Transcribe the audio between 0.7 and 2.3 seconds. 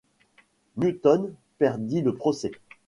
Newton perdit le